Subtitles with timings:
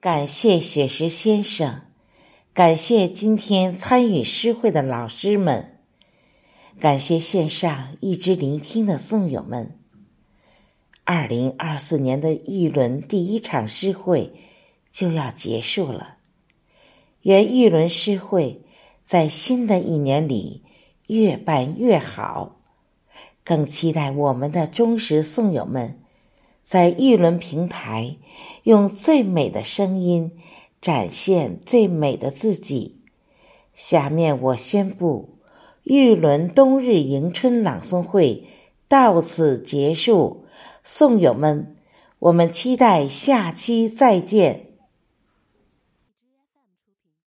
[0.00, 1.82] 感谢雪石先生，
[2.54, 5.76] 感谢今天参与诗会的老师们，
[6.80, 9.78] 感谢线上一直聆听的颂友们。
[11.04, 14.32] 二零二四年的玉轮第一场诗会
[14.90, 16.16] 就要结束了，
[17.20, 18.62] 愿玉轮诗会
[19.06, 20.62] 在新的一年里
[21.08, 22.62] 越办越好，
[23.44, 26.00] 更期待我们的忠实颂友们。
[26.70, 28.14] 在玉轮平台，
[28.62, 30.30] 用最美的声音
[30.80, 33.00] 展现最美的自己。
[33.74, 35.30] 下面我宣布，
[35.82, 38.44] 玉轮冬日迎春朗诵会
[38.86, 40.44] 到此结束。
[40.84, 41.74] 送友们，
[42.20, 44.66] 我们期待下期再见。